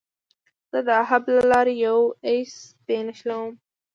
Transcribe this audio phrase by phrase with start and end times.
[0.71, 2.53] زه د هب له لارې یو ایس
[2.85, 3.51] بي نښلوم.